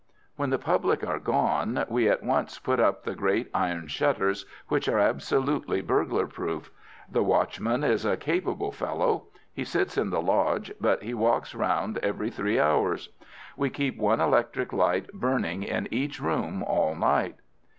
[0.35, 4.87] "When the public are gone, we at once put up the great iron shutters, which
[4.89, 6.71] are absolutely burglar proof.
[7.07, 9.27] The watchman is a capable fellow.
[9.53, 13.09] He sits in the lodge, but he walks round every three hours.
[13.55, 17.35] We keep one electric light burning in each room all night."